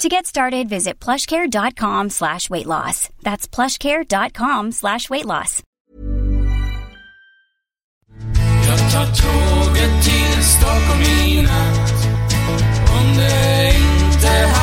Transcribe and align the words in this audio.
To 0.00 0.08
get 0.08 0.24
started, 0.24 0.66
visit 0.66 0.98
plushcare.com 0.98 2.08
slash 2.08 2.48
weight 2.48 2.64
loss. 2.64 3.10
That's 3.22 3.46
plushcare.com 3.46 4.72
slash 4.72 5.10
weight 5.10 5.26
loss. 5.26 5.62
Jag 8.68 8.92
tar 8.92 9.04
tåget 9.04 10.04
till 10.04 10.44
Stockholm 10.44 11.02
i 11.02 11.42
natt 11.42 11.92
Om 13.00 13.16
det 13.16 13.72
inte 13.76 14.59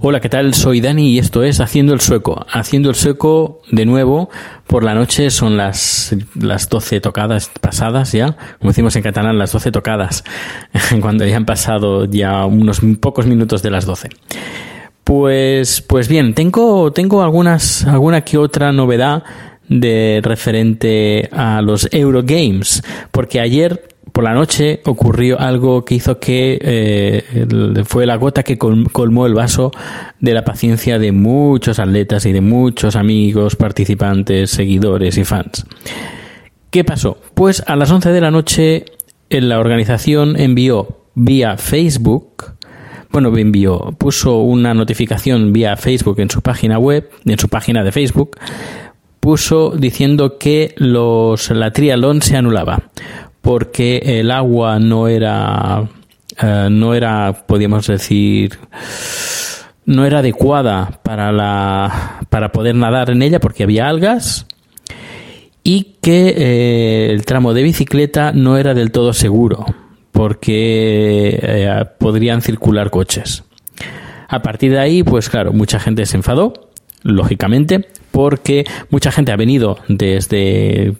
Hola, 0.00 0.20
¿qué 0.20 0.28
tal? 0.28 0.54
Soy 0.54 0.80
Dani 0.80 1.08
y 1.10 1.18
esto 1.18 1.42
es 1.42 1.58
Haciendo 1.58 1.92
el 1.92 2.00
Sueco. 2.00 2.46
Haciendo 2.52 2.88
el 2.88 2.94
Sueco 2.94 3.62
de 3.72 3.84
nuevo 3.84 4.30
por 4.68 4.84
la 4.84 4.94
noche 4.94 5.28
son 5.30 5.56
las, 5.56 6.14
las 6.36 6.68
12 6.68 7.00
tocadas 7.00 7.50
pasadas 7.60 8.12
ya, 8.12 8.36
como 8.60 8.70
decimos 8.70 8.94
en 8.94 9.02
catalán, 9.02 9.38
las 9.38 9.50
12 9.50 9.72
tocadas, 9.72 10.22
cuando 11.00 11.26
ya 11.26 11.36
han 11.36 11.46
pasado 11.46 12.04
ya 12.04 12.44
unos 12.44 12.80
pocos 13.00 13.26
minutos 13.26 13.60
de 13.60 13.72
las 13.72 13.86
12. 13.86 14.10
Pues, 15.02 15.80
pues 15.80 16.06
bien, 16.06 16.32
tengo, 16.32 16.92
tengo 16.92 17.24
algunas, 17.24 17.84
alguna 17.84 18.20
que 18.20 18.38
otra 18.38 18.70
novedad 18.70 19.24
de 19.68 20.20
referente 20.22 21.28
a 21.32 21.60
los 21.60 21.88
Eurogames, 21.90 22.84
porque 23.10 23.40
ayer 23.40 23.88
por 24.18 24.24
la 24.24 24.34
noche 24.34 24.80
ocurrió 24.84 25.38
algo 25.38 25.84
que 25.84 25.94
hizo 25.94 26.18
que 26.18 26.58
eh, 26.60 27.84
fue 27.84 28.04
la 28.04 28.16
gota 28.16 28.42
que 28.42 28.58
col- 28.58 28.90
colmó 28.90 29.26
el 29.26 29.34
vaso 29.34 29.70
de 30.18 30.34
la 30.34 30.42
paciencia 30.44 30.98
de 30.98 31.12
muchos 31.12 31.78
atletas 31.78 32.26
y 32.26 32.32
de 32.32 32.40
muchos 32.40 32.96
amigos, 32.96 33.54
participantes, 33.54 34.50
seguidores 34.50 35.18
y 35.18 35.24
fans. 35.24 35.64
¿Qué 36.70 36.82
pasó? 36.82 37.18
Pues 37.34 37.62
a 37.64 37.76
las 37.76 37.92
11 37.92 38.10
de 38.10 38.20
la 38.20 38.32
noche 38.32 38.86
la 39.30 39.60
organización 39.60 40.34
envió 40.36 40.98
vía 41.14 41.56
Facebook, 41.56 42.54
bueno, 43.12 43.30
envió, 43.36 43.94
puso 43.98 44.38
una 44.40 44.74
notificación 44.74 45.52
vía 45.52 45.76
Facebook 45.76 46.18
en 46.18 46.28
su 46.28 46.42
página 46.42 46.80
web, 46.80 47.08
en 47.24 47.38
su 47.38 47.48
página 47.48 47.84
de 47.84 47.92
Facebook, 47.92 48.36
puso 49.20 49.76
diciendo 49.78 50.38
que 50.38 50.74
los, 50.76 51.50
la 51.50 51.70
triatlón 51.72 52.20
se 52.20 52.36
anulaba 52.36 52.90
porque 53.42 54.20
el 54.20 54.30
agua 54.30 54.78
no 54.78 55.08
era, 55.08 55.88
eh, 56.42 56.68
no 56.70 56.94
era, 56.94 57.44
podríamos 57.46 57.86
decir, 57.86 58.58
no 59.84 60.04
era 60.04 60.18
adecuada 60.18 61.00
para 61.02 61.32
la, 61.32 62.20
para 62.28 62.52
poder 62.52 62.74
nadar 62.74 63.10
en 63.10 63.22
ella 63.22 63.40
porque 63.40 63.62
había 63.62 63.88
algas 63.88 64.46
y 65.62 65.96
que 66.00 66.34
eh, 66.36 67.12
el 67.12 67.24
tramo 67.24 67.54
de 67.54 67.62
bicicleta 67.62 68.32
no 68.32 68.56
era 68.56 68.74
del 68.74 68.90
todo 68.90 69.12
seguro 69.12 69.66
porque 70.12 71.38
eh, 71.40 71.84
podrían 71.98 72.42
circular 72.42 72.90
coches. 72.90 73.44
A 74.28 74.42
partir 74.42 74.72
de 74.72 74.78
ahí, 74.78 75.02
pues 75.02 75.28
claro, 75.30 75.52
mucha 75.52 75.78
gente 75.78 76.04
se 76.06 76.16
enfadó, 76.16 76.70
lógicamente, 77.02 77.86
porque 78.10 78.66
mucha 78.90 79.10
gente 79.10 79.32
ha 79.32 79.36
venido 79.36 79.78
desde 79.88 80.94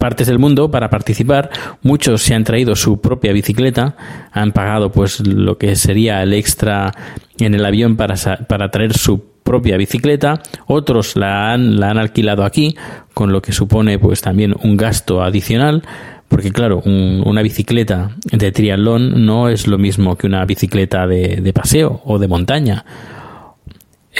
partes 0.00 0.26
del 0.26 0.38
mundo 0.40 0.70
para 0.70 0.90
participar. 0.90 1.50
Muchos 1.82 2.22
se 2.22 2.34
han 2.34 2.42
traído 2.42 2.74
su 2.74 3.00
propia 3.00 3.32
bicicleta, 3.32 3.94
han 4.32 4.50
pagado 4.50 4.90
pues 4.90 5.20
lo 5.20 5.58
que 5.58 5.76
sería 5.76 6.22
el 6.24 6.32
extra 6.32 6.92
en 7.38 7.54
el 7.54 7.64
avión 7.64 7.96
para, 7.96 8.14
para 8.48 8.70
traer 8.70 8.94
su 8.96 9.22
propia 9.44 9.76
bicicleta. 9.76 10.40
Otros 10.66 11.16
la 11.16 11.52
han, 11.52 11.78
la 11.78 11.90
han 11.90 11.98
alquilado 11.98 12.44
aquí, 12.44 12.74
con 13.14 13.30
lo 13.30 13.40
que 13.42 13.52
supone 13.52 13.98
pues 13.98 14.20
también 14.22 14.54
un 14.62 14.76
gasto 14.76 15.22
adicional. 15.22 15.82
Porque 16.28 16.50
claro, 16.52 16.80
un- 16.84 17.22
una 17.26 17.42
bicicleta 17.42 18.10
de 18.32 18.52
triatlón 18.52 19.26
no 19.26 19.48
es 19.48 19.66
lo 19.66 19.78
mismo 19.78 20.16
que 20.16 20.26
una 20.28 20.44
bicicleta 20.44 21.06
de 21.06 21.52
paseo 21.52 22.00
o 22.04 22.18
de 22.18 22.28
montaña. 22.28 22.84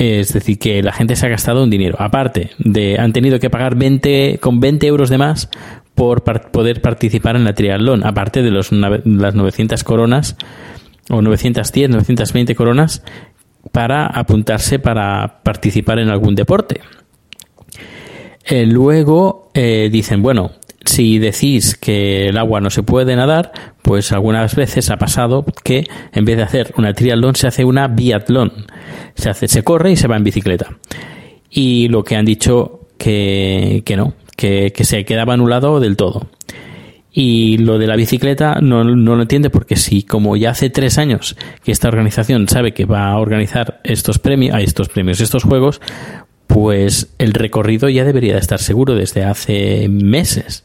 Es 0.00 0.32
decir, 0.32 0.58
que 0.58 0.82
la 0.82 0.94
gente 0.94 1.14
se 1.14 1.26
ha 1.26 1.28
gastado 1.28 1.62
un 1.62 1.68
dinero. 1.68 1.96
Aparte 1.98 2.52
de, 2.58 2.98
han 2.98 3.12
tenido 3.12 3.38
que 3.38 3.50
pagar 3.50 3.76
20, 3.76 4.38
con 4.40 4.58
20 4.58 4.86
euros 4.86 5.10
de 5.10 5.18
más 5.18 5.50
por 5.94 6.22
poder 6.22 6.80
participar 6.80 7.36
en 7.36 7.44
la 7.44 7.52
triatlón. 7.52 8.06
Aparte 8.06 8.40
de 8.40 8.50
los, 8.50 8.72
las 8.72 9.34
900 9.34 9.84
coronas, 9.84 10.38
o 11.10 11.20
910, 11.20 11.90
920 11.90 12.54
coronas, 12.54 13.02
para 13.72 14.06
apuntarse 14.06 14.78
para 14.78 15.42
participar 15.42 15.98
en 15.98 16.08
algún 16.08 16.34
deporte. 16.34 16.80
Eh, 18.46 18.64
luego 18.64 19.50
eh, 19.52 19.90
dicen, 19.92 20.22
bueno, 20.22 20.52
si 20.84 21.18
decís 21.18 21.76
que 21.76 22.28
el 22.28 22.38
agua 22.38 22.60
no 22.60 22.70
se 22.70 22.82
puede 22.82 23.14
nadar, 23.16 23.52
pues 23.82 24.12
algunas 24.12 24.54
veces 24.56 24.90
ha 24.90 24.96
pasado 24.96 25.44
que 25.62 25.84
en 26.12 26.24
vez 26.24 26.36
de 26.36 26.42
hacer 26.42 26.72
una 26.76 26.94
triatlón 26.94 27.36
se 27.36 27.46
hace 27.46 27.64
una 27.64 27.88
biatlón. 27.88 28.52
Se 29.14 29.30
hace, 29.30 29.48
se 29.48 29.62
corre 29.62 29.92
y 29.92 29.96
se 29.96 30.08
va 30.08 30.16
en 30.16 30.24
bicicleta. 30.24 30.78
Y 31.50 31.88
lo 31.88 32.04
que 32.04 32.16
han 32.16 32.24
dicho 32.24 32.80
que, 32.96 33.82
no, 33.96 34.14
que, 34.36 34.72
se 34.82 35.04
quedaba 35.04 35.34
anulado 35.34 35.80
del 35.80 35.96
todo. 35.96 36.28
Y 37.12 37.58
lo 37.58 37.78
de 37.78 37.88
la 37.88 37.96
bicicleta 37.96 38.60
no, 38.62 38.84
no 38.84 39.16
lo 39.16 39.22
entiende 39.22 39.50
porque 39.50 39.74
si 39.74 40.04
como 40.04 40.36
ya 40.36 40.50
hace 40.50 40.70
tres 40.70 40.96
años 40.96 41.36
que 41.64 41.72
esta 41.72 41.88
organización 41.88 42.48
sabe 42.48 42.72
que 42.72 42.84
va 42.84 43.10
a 43.10 43.18
organizar 43.18 43.80
estos 43.82 44.20
premios, 44.20 44.56
estos 44.60 44.88
premios, 44.88 45.20
estos 45.20 45.42
juegos, 45.42 45.80
pues 46.46 47.12
el 47.18 47.32
recorrido 47.32 47.88
ya 47.88 48.04
debería 48.04 48.34
de 48.34 48.40
estar 48.40 48.60
seguro 48.60 48.94
desde 48.94 49.24
hace 49.24 49.88
meses. 49.88 50.64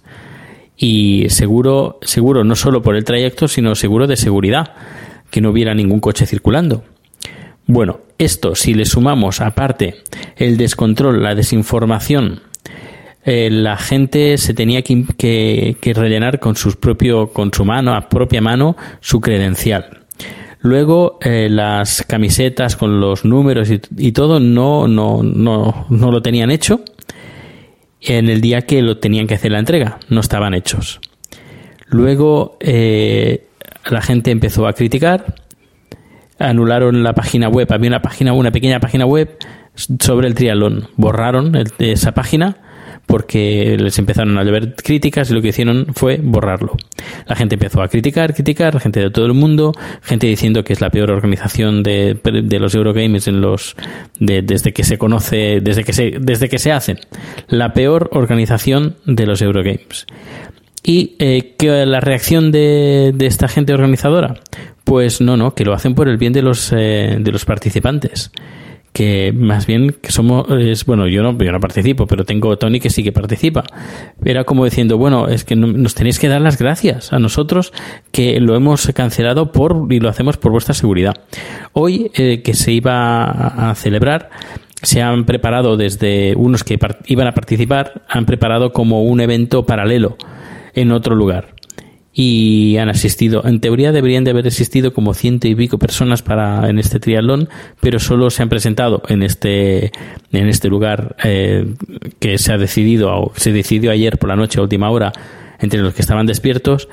Y 0.78 1.28
seguro, 1.30 2.00
seguro 2.02 2.44
no 2.44 2.56
solo 2.56 2.82
por 2.82 2.96
el 2.96 3.04
trayecto, 3.06 3.48
sino 3.48 3.76
seguro 3.76 4.08
de 4.08 4.18
seguridad, 4.18 4.74
que 5.30 5.42
no 5.42 5.50
hubiera 5.52 5.74
ningún 5.74 6.00
coche 6.00 6.26
circulando. 6.26 6.84
Bueno, 7.68 8.00
esto 8.18 8.56
si 8.56 8.74
le 8.74 8.86
sumamos 8.86 9.42
aparte 9.42 9.96
el 10.36 10.58
descontrol, 10.58 11.24
la 11.24 11.34
desinformación, 11.36 12.42
eh, 13.24 13.50
la 13.50 13.76
gente 13.78 14.38
se 14.38 14.54
tenía 14.54 14.82
que, 14.84 15.04
que- 15.18 15.78
que 15.82 15.94
rellenar 15.94 16.40
con 16.40 16.56
su 16.56 16.76
propio, 16.80 17.30
con 17.32 17.52
su 17.52 17.66
mano, 17.66 17.96
a 17.96 18.08
propia 18.08 18.40
mano, 18.42 18.76
su 19.00 19.20
credencial. 19.20 20.02
Luego 20.62 21.18
eh, 21.22 21.48
las 21.50 22.04
camisetas 22.04 22.76
con 22.76 23.00
los 23.00 23.24
números 23.26 23.70
y, 23.72 23.80
y 23.98 24.12
todo 24.12 24.40
no, 24.40 24.88
no, 24.88 25.22
no, 25.24 25.86
no 25.90 26.12
lo 26.12 26.22
tenían 26.22 26.52
hecho 26.52 26.82
en 28.02 28.30
el 28.30 28.42
día 28.42 28.62
que 28.62 28.82
lo 28.82 28.98
tenían 28.98 29.28
que 29.28 29.36
hacer 29.36 29.52
la 29.52 29.60
entrega, 29.60 30.00
no 30.10 30.20
estaban 30.20 30.54
hechos. 30.54 31.00
Luego 31.88 32.58
eh, 32.60 33.48
la 33.90 34.02
gente 34.02 34.32
empezó 34.32 34.68
a 34.68 34.74
criticar, 34.74 35.36
anularon 36.40 37.04
la 37.04 37.14
página 37.14 37.48
web, 37.50 37.72
había 37.72 37.90
una 37.90 38.02
página, 38.02 38.34
una 38.34 38.52
pequeña 38.52 38.80
página 38.80 39.06
web 39.06 39.38
sobre 40.00 40.28
el 40.28 40.36
triatlón, 40.36 40.90
borraron 40.98 41.56
el- 41.56 41.72
esa 41.80 42.14
página 42.14 42.58
porque 43.06 43.78
les 43.80 43.98
empezaron 44.00 44.38
a 44.38 44.44
llover 44.44 44.76
críticas 44.76 45.30
y 45.30 45.34
lo 45.34 45.42
que 45.42 45.50
hicieron 45.50 45.88
fue 45.94 46.20
borrarlo. 46.22 46.76
La 47.28 47.36
gente 47.36 47.56
empezó 47.56 47.82
a 47.82 47.88
criticar, 47.88 48.34
criticar, 48.34 48.74
la 48.74 48.80
gente 48.80 49.00
de 49.00 49.10
todo 49.12 49.26
el 49.26 49.34
mundo, 49.34 49.74
gente 50.02 50.28
diciendo 50.28 50.64
que 50.64 50.74
es 50.74 50.82
la 50.82 50.90
peor 50.90 51.12
organización 51.12 51.84
de, 51.84 52.20
de 52.24 52.60
los 52.60 52.74
Eurogames 52.76 53.28
en 53.28 53.42
los 53.42 53.76
de, 54.20 54.42
desde 54.42 54.74
que 54.74 54.84
se 54.84 54.98
conoce, 54.98 55.60
desde 55.62 55.84
que 55.84 55.94
se 55.94 56.16
desde 56.20 56.50
que 56.50 56.60
se 56.60 56.72
hacen, 56.72 57.00
la 57.48 57.74
peor 57.74 58.10
organización 58.14 58.96
de 59.06 59.26
los 59.26 59.42
Eurogames. 59.42 60.06
¿Y 60.84 61.16
eh, 61.18 61.56
que 61.58 61.86
la 61.86 62.00
reacción 62.00 62.52
de, 62.52 63.12
de, 63.16 63.26
esta 63.26 63.48
gente 63.48 63.74
organizadora? 63.74 64.36
Pues 64.84 65.20
no, 65.20 65.36
no, 65.36 65.56
que 65.56 65.66
lo 65.66 65.74
hacen 65.74 65.96
por 65.96 66.08
el 66.08 66.18
bien 66.18 66.32
de 66.32 66.44
los, 66.44 66.72
eh, 66.72 67.18
de 67.20 67.32
los 67.32 67.44
participantes. 67.44 68.32
Que 68.96 69.34
más 69.34 69.68
bien 69.68 69.94
que 70.02 70.10
somos, 70.10 70.48
es, 70.58 70.86
bueno, 70.86 71.06
yo 71.10 71.22
no, 71.22 71.38
yo 71.38 71.52
no 71.52 71.60
participo, 71.60 72.08
pero 72.08 72.24
tengo 72.24 72.58
Tony 72.58 72.80
que 72.80 72.90
sí 72.90 73.04
que 73.04 73.12
participa. 73.12 73.66
Era 74.24 74.46
como 74.46 74.64
diciendo, 74.64 74.98
bueno, 74.98 75.28
es 75.28 75.44
que 75.44 75.58
nos 75.58 75.96
tenéis 75.96 76.18
que 76.18 76.30
dar 76.30 76.40
las 76.40 76.58
gracias 76.58 77.12
a 77.12 77.20
nosotros 77.20 77.74
que 78.14 78.40
lo 78.40 78.56
hemos 78.56 78.88
cancelado 78.96 79.52
por, 79.52 79.92
y 79.92 80.00
lo 80.00 80.08
hacemos 80.08 80.38
por 80.38 80.54
vuestra 80.54 80.74
seguridad. 80.74 81.14
Hoy, 81.74 82.10
eh, 82.14 82.42
que 82.42 82.54
se 82.54 82.72
iba 82.72 83.26
a 83.26 83.76
celebrar, 83.76 84.30
se 84.82 85.02
han 85.02 85.26
preparado 85.26 85.76
desde 85.76 86.34
unos 86.38 86.64
que 86.64 86.80
iban 87.08 87.28
a 87.28 87.34
participar, 87.34 88.04
han 88.08 88.26
preparado 88.26 88.72
como 88.72 89.04
un 89.04 89.20
evento 89.20 89.66
paralelo 89.66 90.16
en 90.74 90.94
otro 90.94 91.16
lugar. 91.16 91.55
Y 92.18 92.78
han 92.78 92.88
asistido, 92.88 93.46
en 93.46 93.60
teoría 93.60 93.92
deberían 93.92 94.24
de 94.24 94.32
haber 94.32 94.48
asistido 94.48 94.94
como 94.94 95.14
ciento 95.14 95.50
y 95.50 95.56
pico 95.56 95.78
personas 95.78 96.22
para 96.22 96.70
en 96.70 96.80
este 96.80 96.98
triatlón, 97.02 97.50
pero 97.82 98.00
solo 98.00 98.30
se 98.30 98.42
han 98.42 98.48
presentado 98.48 99.04
en 99.10 99.22
este 99.22 99.92
en 100.32 100.48
este 100.48 100.70
lugar 100.70 101.18
eh, 101.26 101.74
que 102.20 102.38
se 102.38 102.54
ha 102.54 102.58
decidido 102.58 103.34
se 103.36 103.52
decidió 103.52 103.92
ayer 103.92 104.18
por 104.18 104.30
la 104.30 104.38
noche 104.38 104.60
a 104.60 104.64
última 104.64 104.90
hora 104.92 105.12
entre 105.60 105.82
los 105.82 105.94
que 105.94 106.02
estaban 106.02 106.26
despiertos 106.26 106.88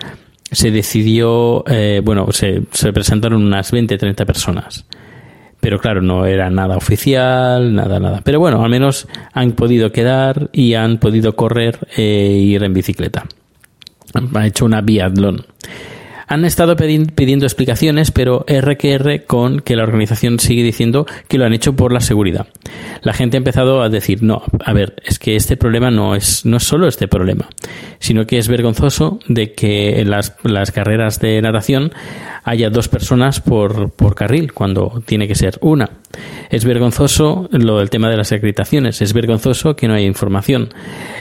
se 0.50 0.72
decidió 0.72 1.62
eh, 1.68 2.02
bueno 2.04 2.32
se, 2.32 2.62
se 2.72 2.92
presentaron 2.92 3.44
unas 3.44 3.70
20 3.70 3.96
30 3.96 4.26
personas. 4.26 4.86
Pero 5.60 5.78
claro, 5.78 6.02
no 6.02 6.26
era 6.26 6.50
nada 6.50 6.76
oficial, 6.76 7.72
nada, 7.72 8.00
nada. 8.00 8.20
Pero 8.24 8.40
bueno, 8.40 8.64
al 8.64 8.68
menos 8.68 9.06
han 9.32 9.52
podido 9.52 9.92
quedar 9.92 10.50
y 10.52 10.74
han 10.74 10.98
podido 10.98 11.36
correr 11.36 11.78
e 11.96 12.02
ir 12.02 12.64
en 12.64 12.74
bicicleta 12.74 13.24
ha 14.34 14.46
hecho 14.46 14.64
una 14.64 14.80
biatlón. 14.80 15.44
Han 16.32 16.46
estado 16.46 16.76
pidiendo 16.76 17.44
explicaciones, 17.44 18.10
pero 18.10 18.46
RQR 18.48 19.26
con 19.26 19.60
que 19.60 19.76
la 19.76 19.82
organización 19.82 20.40
sigue 20.40 20.62
diciendo 20.62 21.04
que 21.28 21.36
lo 21.36 21.44
han 21.44 21.52
hecho 21.52 21.76
por 21.76 21.92
la 21.92 22.00
seguridad. 22.00 22.46
La 23.02 23.12
gente 23.12 23.36
ha 23.36 23.38
empezado 23.38 23.82
a 23.82 23.90
decir, 23.90 24.22
no, 24.22 24.42
a 24.64 24.72
ver, 24.72 24.94
es 25.04 25.18
que 25.18 25.36
este 25.36 25.58
problema 25.58 25.90
no 25.90 26.14
es, 26.14 26.46
no 26.46 26.56
es 26.56 26.62
solo 26.62 26.88
este 26.88 27.06
problema, 27.06 27.50
sino 27.98 28.26
que 28.26 28.38
es 28.38 28.48
vergonzoso 28.48 29.18
de 29.28 29.52
que 29.52 30.00
en 30.00 30.08
las, 30.08 30.34
las 30.42 30.70
carreras 30.70 31.20
de 31.20 31.42
natación 31.42 31.92
haya 32.44 32.70
dos 32.70 32.88
personas 32.88 33.40
por, 33.40 33.90
por 33.90 34.14
carril, 34.14 34.54
cuando 34.54 35.02
tiene 35.04 35.28
que 35.28 35.34
ser 35.34 35.58
una. 35.60 35.90
Es 36.50 36.64
vergonzoso 36.64 37.48
lo 37.52 37.78
del 37.78 37.90
tema 37.90 38.08
de 38.08 38.16
las 38.16 38.32
acreditaciones, 38.32 39.00
es 39.00 39.12
vergonzoso 39.12 39.74
que 39.74 39.88
no 39.88 39.94
haya 39.94 40.06
información, 40.06 40.68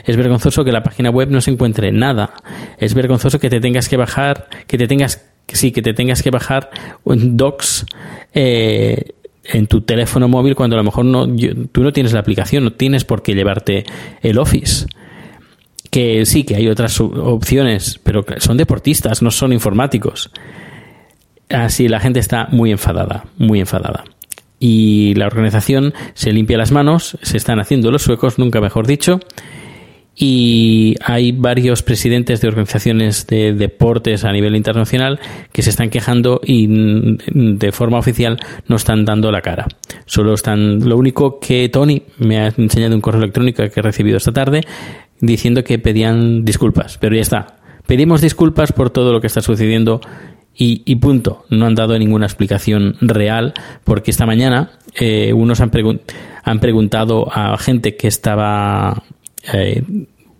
es 0.04 0.16
vergonzoso 0.16 0.64
que 0.64 0.72
la 0.72 0.82
página 0.82 1.10
web 1.10 1.30
no 1.30 1.40
se 1.40 1.50
encuentre 1.50 1.92
nada, 1.92 2.34
es 2.78 2.94
vergonzoso 2.94 3.38
que 3.38 3.50
te 3.50 3.60
tengas 3.60 3.88
que 3.88 3.96
bajar, 3.96 4.48
que 4.66 4.78
te 4.78 4.86
tengas, 4.86 5.01
sí, 5.08 5.72
que 5.72 5.82
te 5.82 5.94
tengas 5.94 6.22
que 6.22 6.30
bajar 6.30 6.70
un 7.04 7.36
docs 7.36 7.86
eh, 8.34 9.12
en 9.44 9.66
tu 9.66 9.82
teléfono 9.82 10.28
móvil 10.28 10.54
cuando 10.54 10.76
a 10.76 10.78
lo 10.78 10.84
mejor 10.84 11.04
no, 11.04 11.26
tú 11.72 11.82
no 11.82 11.92
tienes 11.92 12.12
la 12.12 12.20
aplicación, 12.20 12.64
no 12.64 12.72
tienes 12.72 13.04
por 13.04 13.22
qué 13.22 13.34
llevarte 13.34 13.84
el 14.22 14.38
Office. 14.38 14.86
Que 15.90 16.24
sí, 16.24 16.44
que 16.44 16.56
hay 16.56 16.68
otras 16.68 16.98
opciones, 17.00 18.00
pero 18.02 18.24
son 18.38 18.56
deportistas, 18.56 19.20
no 19.20 19.30
son 19.30 19.52
informáticos. 19.52 20.30
Así 21.50 21.86
la 21.86 22.00
gente 22.00 22.18
está 22.18 22.48
muy 22.50 22.70
enfadada, 22.70 23.26
muy 23.36 23.60
enfadada. 23.60 24.04
Y 24.58 25.14
la 25.16 25.26
organización 25.26 25.92
se 26.14 26.32
limpia 26.32 26.56
las 26.56 26.70
manos, 26.70 27.18
se 27.20 27.36
están 27.36 27.60
haciendo 27.60 27.90
los 27.90 28.02
suecos, 28.02 28.38
nunca 28.38 28.60
mejor 28.60 28.86
dicho, 28.86 29.20
y 30.14 30.94
hay 31.04 31.32
varios 31.32 31.82
presidentes 31.82 32.40
de 32.40 32.48
organizaciones 32.48 33.26
de 33.26 33.54
deportes 33.54 34.24
a 34.24 34.32
nivel 34.32 34.54
internacional 34.56 35.18
que 35.52 35.62
se 35.62 35.70
están 35.70 35.90
quejando 35.90 36.40
y 36.44 36.66
de 36.68 37.72
forma 37.72 37.98
oficial 37.98 38.38
no 38.68 38.76
están 38.76 39.04
dando 39.04 39.32
la 39.32 39.40
cara. 39.40 39.66
Solo 40.04 40.34
están, 40.34 40.86
lo 40.86 40.96
único 40.96 41.40
que 41.40 41.68
Tony 41.70 42.02
me 42.18 42.40
ha 42.40 42.52
enseñado 42.56 42.94
un 42.94 43.00
correo 43.00 43.22
electrónico 43.22 43.62
que 43.62 43.80
he 43.80 43.82
recibido 43.82 44.18
esta 44.18 44.32
tarde 44.32 44.62
diciendo 45.20 45.64
que 45.64 45.78
pedían 45.78 46.44
disculpas, 46.44 46.98
pero 46.98 47.14
ya 47.14 47.22
está. 47.22 47.56
Pedimos 47.86 48.20
disculpas 48.20 48.72
por 48.72 48.90
todo 48.90 49.12
lo 49.12 49.20
que 49.20 49.26
está 49.26 49.40
sucediendo 49.40 50.00
y, 50.54 50.94
punto. 50.96 51.46
No 51.48 51.66
han 51.66 51.74
dado 51.74 51.98
ninguna 51.98 52.26
explicación 52.26 52.96
real 53.00 53.54
porque 53.84 54.10
esta 54.10 54.26
mañana 54.26 54.72
eh, 54.94 55.32
unos 55.32 55.60
han, 55.60 55.70
han 56.44 56.60
preguntado 56.60 57.26
a 57.32 57.56
gente 57.56 57.96
que 57.96 58.08
estaba 58.08 59.02
eh, 59.52 59.82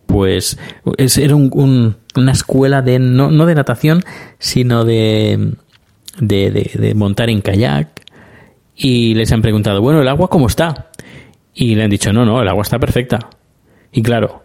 pues 0.06 0.58
era 0.96 1.36
una 1.36 2.32
escuela 2.32 2.82
de 2.82 2.98
no, 2.98 3.30
no, 3.30 3.46
de 3.46 3.54
natación 3.54 4.02
sino 4.38 4.84
de, 4.84 5.54
de, 6.18 6.50
de, 6.50 6.94
montar 6.94 7.30
en 7.30 7.40
kayak. 7.40 7.88
Y 8.74 9.14
les 9.14 9.32
han 9.32 9.42
preguntado 9.42 9.80
bueno 9.80 10.00
el 10.00 10.08
agua 10.08 10.28
cómo 10.28 10.46
está 10.46 10.90
y 11.54 11.74
le 11.74 11.84
han 11.84 11.90
dicho 11.90 12.12
no 12.12 12.24
no 12.24 12.40
el 12.40 12.48
agua 12.48 12.62
está 12.62 12.78
perfecta 12.78 13.30
y 13.92 14.02
claro 14.02 14.41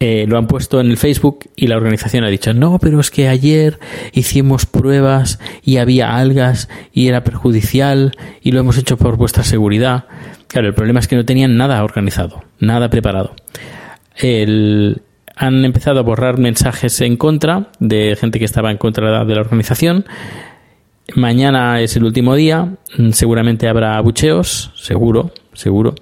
eh, 0.00 0.26
lo 0.28 0.38
han 0.38 0.46
puesto 0.46 0.80
en 0.80 0.90
el 0.90 0.96
Facebook 0.96 1.50
y 1.56 1.66
la 1.66 1.76
organización 1.76 2.22
ha 2.22 2.28
dicho, 2.28 2.54
no, 2.54 2.78
pero 2.78 3.00
es 3.00 3.10
que 3.10 3.28
ayer 3.28 3.80
hicimos 4.12 4.64
pruebas 4.64 5.40
y 5.64 5.78
había 5.78 6.16
algas 6.16 6.68
y 6.92 7.08
era 7.08 7.24
perjudicial 7.24 8.12
y 8.40 8.52
lo 8.52 8.60
hemos 8.60 8.78
hecho 8.78 8.96
por 8.96 9.16
vuestra 9.16 9.42
seguridad. 9.42 10.04
Claro, 10.46 10.68
el 10.68 10.74
problema 10.74 11.00
es 11.00 11.08
que 11.08 11.16
no 11.16 11.24
tenían 11.24 11.56
nada 11.56 11.82
organizado, 11.82 12.44
nada 12.60 12.88
preparado. 12.90 13.34
han 14.20 15.64
empezado 15.64 15.98
a 15.98 16.04
borrar 16.04 16.38
mensajes 16.38 17.00
en 17.00 17.16
contra 17.16 17.68
de 17.80 18.16
gente 18.16 18.38
que 18.38 18.44
estaba 18.44 18.70
en 18.70 18.78
contra 18.78 19.24
de 19.24 19.34
la 19.34 19.40
organización. 19.40 20.04
Mañana 21.16 21.80
es 21.80 21.96
el 21.96 22.04
último 22.04 22.36
día, 22.36 22.76
seguramente 23.10 23.66
habrá 23.66 23.96
abucheos, 23.96 24.70
seguro, 24.76 25.32
seguro. 25.54 25.96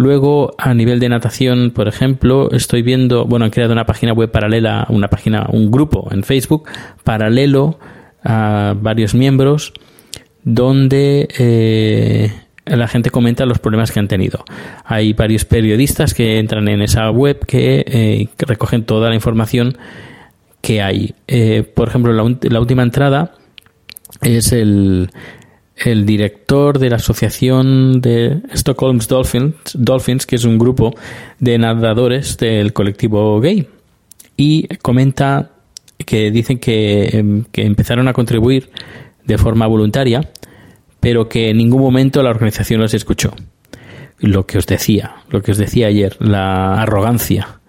Luego, 0.00 0.54
a 0.56 0.72
nivel 0.72 0.98
de 0.98 1.10
natación, 1.10 1.72
por 1.72 1.86
ejemplo, 1.86 2.50
estoy 2.52 2.80
viendo, 2.80 3.26
bueno, 3.26 3.44
han 3.44 3.50
creado 3.50 3.74
una 3.74 3.84
página 3.84 4.14
web 4.14 4.30
paralela, 4.30 4.86
una 4.88 5.08
página, 5.08 5.46
un 5.52 5.70
grupo 5.70 6.08
en 6.10 6.22
Facebook 6.22 6.70
paralelo 7.04 7.78
a 8.24 8.74
varios 8.80 9.14
miembros 9.14 9.74
donde 10.42 11.28
eh, 11.38 12.32
la 12.64 12.88
gente 12.88 13.10
comenta 13.10 13.44
los 13.44 13.58
problemas 13.58 13.92
que 13.92 14.00
han 14.00 14.08
tenido. 14.08 14.42
Hay 14.86 15.12
varios 15.12 15.44
periodistas 15.44 16.14
que 16.14 16.38
entran 16.38 16.66
en 16.68 16.80
esa 16.80 17.10
web 17.10 17.44
que, 17.44 17.84
eh, 17.86 18.28
recogen 18.38 18.84
toda 18.84 19.10
la 19.10 19.14
información 19.14 19.76
que 20.62 20.80
hay. 20.80 21.14
Eh, 21.28 21.62
por 21.62 21.88
ejemplo, 21.88 22.14
la, 22.14 22.24
la 22.40 22.58
última 22.58 22.82
entrada 22.82 23.34
es 24.22 24.52
el, 24.52 25.10
el 25.80 26.04
director 26.04 26.78
de 26.78 26.90
la 26.90 26.96
asociación 26.96 28.00
de 28.00 28.42
Stockholm 28.52 28.98
Dolphins, 28.98 29.54
Dolphins, 29.74 30.26
que 30.26 30.36
es 30.36 30.44
un 30.44 30.58
grupo 30.58 30.94
de 31.38 31.58
nadadores 31.58 32.36
del 32.36 32.72
colectivo 32.72 33.40
gay, 33.40 33.66
y 34.36 34.68
comenta 34.76 35.52
que 36.04 36.30
dicen 36.30 36.58
que, 36.58 37.08
em, 37.12 37.44
que 37.50 37.62
empezaron 37.62 38.08
a 38.08 38.12
contribuir 38.12 38.70
de 39.24 39.38
forma 39.38 39.66
voluntaria, 39.66 40.30
pero 41.00 41.28
que 41.28 41.48
en 41.48 41.56
ningún 41.56 41.80
momento 41.80 42.22
la 42.22 42.30
organización 42.30 42.80
los 42.80 42.92
escuchó. 42.92 43.34
Lo 44.18 44.46
que 44.46 44.58
os 44.58 44.66
decía, 44.66 45.16
lo 45.30 45.40
que 45.40 45.52
os 45.52 45.58
decía 45.58 45.86
ayer, 45.86 46.16
la 46.20 46.82
arrogancia, 46.82 47.60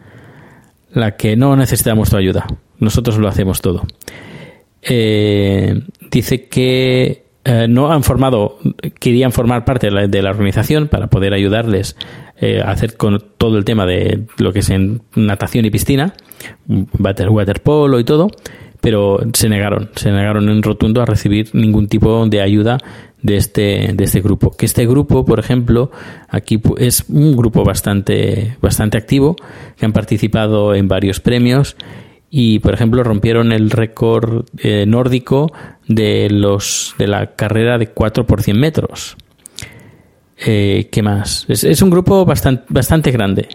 la 0.94 1.16
que 1.16 1.38
no 1.38 1.56
necesitamos 1.56 2.10
tu 2.10 2.18
ayuda, 2.18 2.46
nosotros 2.80 3.18
lo 3.18 3.30
hacemos 3.30 3.62
todo. 3.62 3.86
Eh, 4.82 5.82
dice 6.10 6.48
que 6.48 7.21
eh, 7.44 7.68
no 7.68 7.92
han 7.92 8.04
formado, 8.04 8.60
querían 9.00 9.32
formar 9.32 9.66
parte 9.66 9.90
de 9.90 10.22
la, 10.22 10.30
organización 10.30 10.88
para 10.88 11.08
poder 11.08 11.34
ayudarles 11.34 11.96
eh, 12.40 12.62
a 12.62 12.70
hacer 12.72 12.98
con 12.98 13.24
todo 13.38 13.58
el 13.58 13.66
tema 13.66 13.86
de 13.86 14.26
lo 14.38 14.54
que 14.54 14.60
es 14.60 14.70
en 14.70 15.02
natación 15.16 15.66
y 15.66 15.72
piscina, 15.72 16.14
water, 17.00 17.30
waterpolo 17.30 18.00
y 18.00 18.04
todo, 18.04 18.30
pero 18.80 19.20
se 19.34 19.50
negaron, 19.50 19.90
se 19.96 20.12
negaron 20.12 20.50
en 20.50 20.62
rotundo 20.62 21.02
a 21.02 21.06
recibir 21.06 21.50
ningún 21.54 21.88
tipo 21.88 22.28
de 22.28 22.42
ayuda 22.42 22.78
de 23.22 23.38
este, 23.38 23.92
de 23.94 24.04
este 24.04 24.22
grupo. 24.22 24.52
Que 24.52 24.66
este 24.66 24.86
grupo, 24.86 25.26
por 25.26 25.40
ejemplo, 25.40 25.92
aquí 26.30 26.62
es 26.78 27.06
un 27.10 27.36
grupo 27.36 27.64
bastante, 27.64 28.58
bastante 28.62 28.98
activo, 28.98 29.36
que 29.78 29.86
han 29.86 29.94
participado 29.94 30.76
en 30.76 30.88
varios 30.88 31.20
premios 31.20 31.76
y 32.34 32.60
por 32.60 32.74
ejemplo 32.74 33.04
rompieron 33.04 33.52
el 33.52 33.70
récord 33.70 34.46
eh, 34.58 34.86
nórdico 34.88 35.52
de 35.88 36.30
los 36.32 36.96
de 36.98 37.08
la 37.08 37.36
carrera 37.36 37.78
de 37.78 37.88
4 37.88 38.26
por 38.26 38.42
100 38.42 38.60
metros. 38.60 39.18
Eh, 40.44 40.88
¿Qué 40.92 41.04
más? 41.04 41.46
Es, 41.50 41.82
un 41.82 41.92
grupo 41.92 42.26
bastante, 42.26 42.64
bastante 42.70 43.12
grande. 43.12 43.50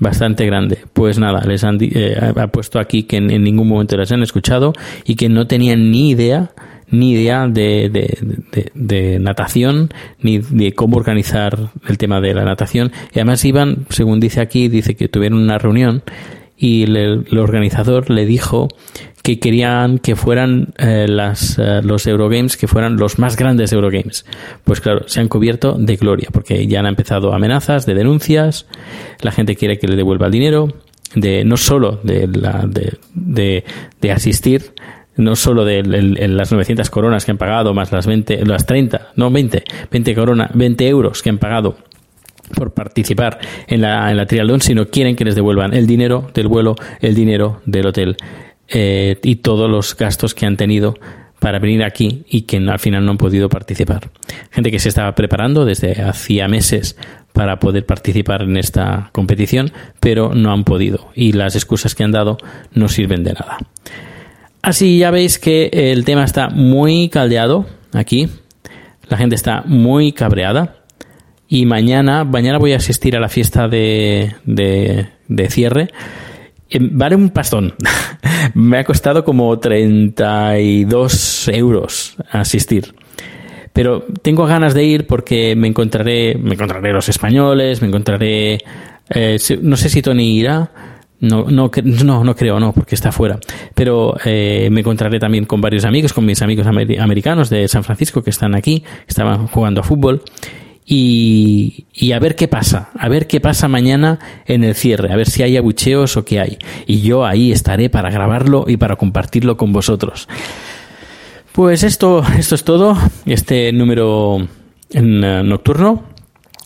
bastante 0.00 0.44
grande. 0.44 0.78
Pues 0.92 1.18
nada, 1.18 1.44
les 1.46 1.62
han 1.62 1.78
eh, 1.80 2.16
ha 2.18 2.48
puesto 2.48 2.80
aquí 2.80 3.04
que 3.04 3.18
en, 3.18 3.28
ningún 3.28 3.68
momento 3.68 3.96
les 3.96 4.10
han 4.10 4.22
escuchado 4.22 4.72
y 5.04 5.14
que 5.14 5.28
no 5.28 5.46
tenían 5.46 5.90
ni 5.90 6.10
idea 6.10 6.50
ni 6.92 7.12
idea 7.12 7.46
de, 7.46 7.88
de, 7.88 8.18
de, 8.50 8.72
de, 8.74 9.18
natación 9.20 9.90
ni 10.18 10.38
de 10.38 10.72
cómo 10.72 10.96
organizar 10.96 11.70
el 11.86 11.98
tema 11.98 12.20
de 12.20 12.34
la 12.34 12.44
natación 12.44 12.90
y 13.14 13.20
además 13.20 13.44
iban 13.44 13.86
según 13.90 14.18
dice 14.18 14.40
aquí 14.40 14.66
dice 14.66 14.96
que 14.96 15.06
tuvieron 15.06 15.38
una 15.38 15.56
reunión 15.56 16.02
y 16.62 16.84
le, 16.84 17.04
el 17.04 17.38
organizador 17.38 18.10
le 18.10 18.26
dijo 18.26 18.68
que 19.22 19.40
querían 19.40 19.98
que 19.98 20.14
fueran 20.14 20.74
eh, 20.76 21.06
las, 21.08 21.58
eh, 21.58 21.80
los 21.82 22.06
Eurogames, 22.06 22.58
que 22.58 22.68
fueran 22.68 22.98
los 22.98 23.18
más 23.18 23.36
grandes 23.36 23.72
Eurogames. 23.72 24.26
Pues 24.64 24.82
claro, 24.82 25.08
se 25.08 25.20
han 25.20 25.28
cubierto 25.28 25.76
de 25.78 25.96
gloria, 25.96 26.28
porque 26.30 26.66
ya 26.66 26.80
han 26.80 26.86
empezado 26.86 27.32
amenazas 27.32 27.86
de 27.86 27.94
denuncias, 27.94 28.66
la 29.22 29.32
gente 29.32 29.56
quiere 29.56 29.78
que 29.78 29.88
le 29.88 29.96
devuelva 29.96 30.26
el 30.26 30.32
dinero, 30.32 30.68
de 31.14 31.44
no 31.46 31.56
solo 31.56 31.98
de, 32.02 32.28
la, 32.28 32.66
de, 32.68 32.98
de, 33.14 33.64
de 34.02 34.12
asistir, 34.12 34.74
no 35.16 35.36
solo 35.36 35.64
de 35.64 35.82
las 35.82 36.52
900 36.52 36.90
coronas 36.90 37.24
que 37.24 37.30
han 37.30 37.38
pagado, 37.38 37.72
más 37.72 37.90
las 37.90 38.06
20, 38.06 38.44
las 38.44 38.66
30, 38.66 39.12
no 39.16 39.30
20, 39.30 39.64
20 39.90 40.14
corona, 40.14 40.50
20 40.52 40.88
euros 40.88 41.22
que 41.22 41.30
han 41.30 41.38
pagado 41.38 41.76
por 42.54 42.72
participar 42.72 43.38
en 43.66 43.80
la, 43.80 44.10
en 44.10 44.16
la 44.16 44.26
triatlón, 44.26 44.60
sino 44.60 44.86
quieren 44.86 45.16
que 45.16 45.24
les 45.24 45.34
devuelvan 45.34 45.74
el 45.74 45.86
dinero 45.86 46.30
del 46.34 46.48
vuelo, 46.48 46.76
el 47.00 47.14
dinero 47.14 47.60
del 47.66 47.86
hotel 47.86 48.16
eh, 48.68 49.18
y 49.22 49.36
todos 49.36 49.68
los 49.68 49.96
gastos 49.96 50.34
que 50.34 50.46
han 50.46 50.56
tenido 50.56 50.94
para 51.40 51.58
venir 51.58 51.82
aquí 51.82 52.24
y 52.28 52.42
que 52.42 52.58
al 52.58 52.78
final 52.78 53.04
no 53.04 53.12
han 53.12 53.18
podido 53.18 53.48
participar. 53.48 54.10
Gente 54.50 54.70
que 54.70 54.78
se 54.78 54.90
estaba 54.90 55.14
preparando 55.14 55.64
desde 55.64 56.02
hacía 56.02 56.46
meses 56.46 56.96
para 57.32 57.58
poder 57.58 57.86
participar 57.86 58.42
en 58.42 58.56
esta 58.56 59.10
competición, 59.12 59.72
pero 59.98 60.34
no 60.34 60.52
han 60.52 60.64
podido 60.64 61.10
y 61.14 61.32
las 61.32 61.56
excusas 61.56 61.94
que 61.94 62.04
han 62.04 62.12
dado 62.12 62.38
no 62.72 62.88
sirven 62.88 63.24
de 63.24 63.32
nada. 63.32 63.58
Así 64.62 64.98
ya 64.98 65.10
veis 65.10 65.38
que 65.38 65.70
el 65.72 66.04
tema 66.04 66.24
está 66.24 66.50
muy 66.50 67.08
caldeado 67.08 67.66
aquí, 67.92 68.28
la 69.08 69.16
gente 69.16 69.34
está 69.34 69.62
muy 69.64 70.12
cabreada 70.12 70.79
y 71.52 71.66
mañana, 71.66 72.22
mañana 72.22 72.58
voy 72.58 72.74
a 72.74 72.76
asistir 72.76 73.16
a 73.16 73.20
la 73.20 73.28
fiesta 73.28 73.66
de, 73.66 74.34
de, 74.46 75.48
cierre. 75.48 75.88
Vale 76.78 77.16
un 77.16 77.30
pastón. 77.30 77.74
Me 78.54 78.78
ha 78.78 78.84
costado 78.84 79.24
como 79.24 79.58
32 79.58 81.48
euros 81.48 82.16
asistir. 82.30 82.94
Pero 83.72 84.04
tengo 84.22 84.46
ganas 84.46 84.74
de 84.74 84.84
ir 84.84 85.08
porque 85.08 85.54
me 85.56 85.68
encontraré, 85.68 86.36
me 86.36 86.54
encontraré 86.54 86.92
los 86.92 87.08
españoles, 87.08 87.80
me 87.82 87.88
encontraré, 87.88 88.58
eh, 89.08 89.38
no 89.62 89.76
sé 89.76 89.88
si 89.88 90.02
Tony 90.02 90.38
irá, 90.38 90.72
no, 91.20 91.44
no, 91.44 91.70
no, 92.04 92.24
no 92.24 92.36
creo, 92.36 92.58
no, 92.58 92.72
porque 92.72 92.96
está 92.96 93.12
fuera. 93.12 93.38
Pero 93.74 94.16
eh, 94.24 94.68
me 94.72 94.80
encontraré 94.80 95.20
también 95.20 95.46
con 95.46 95.60
varios 95.60 95.84
amigos, 95.84 96.12
con 96.12 96.26
mis 96.26 96.42
amigos 96.42 96.66
amer 96.66 97.00
americanos 97.00 97.48
de 97.48 97.68
San 97.68 97.84
Francisco 97.84 98.22
que 98.22 98.30
están 98.30 98.56
aquí, 98.56 98.80
que 98.80 99.06
estaban 99.08 99.46
jugando 99.46 99.82
a 99.82 99.84
fútbol 99.84 100.22
y, 100.92 101.86
y, 101.94 102.10
a 102.10 102.18
ver 102.18 102.34
qué 102.34 102.48
pasa, 102.48 102.90
a 102.98 103.08
ver 103.08 103.28
qué 103.28 103.40
pasa 103.40 103.68
mañana 103.68 104.18
en 104.46 104.64
el 104.64 104.74
cierre, 104.74 105.12
a 105.12 105.16
ver 105.16 105.30
si 105.30 105.44
hay 105.44 105.56
abucheos 105.56 106.16
o 106.16 106.24
qué 106.24 106.40
hay. 106.40 106.58
Y 106.84 107.00
yo 107.00 107.24
ahí 107.24 107.52
estaré 107.52 107.88
para 107.90 108.10
grabarlo 108.10 108.64
y 108.66 108.76
para 108.76 108.96
compartirlo 108.96 109.56
con 109.56 109.72
vosotros. 109.72 110.28
Pues 111.52 111.84
esto, 111.84 112.24
esto 112.36 112.56
es 112.56 112.64
todo, 112.64 112.98
este 113.24 113.72
número 113.72 114.48
en, 114.90 115.22
uh, 115.22 115.44
nocturno 115.44 116.02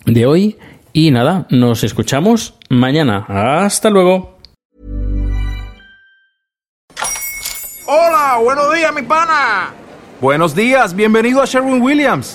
de 0.06 0.24
hoy. 0.24 0.56
Y 0.94 1.10
nada, 1.10 1.46
nos 1.50 1.84
escuchamos 1.84 2.54
mañana. 2.70 3.26
Hasta 3.28 3.90
luego. 3.90 4.38
Hola, 7.86 8.38
buenos 8.42 8.74
días, 8.74 8.94
mi 8.94 9.02
pana. 9.02 9.74
Buenos 10.18 10.54
días, 10.54 10.96
bienvenido 10.96 11.42
a 11.42 11.44
Sherwin 11.44 11.82
Williams. 11.82 12.34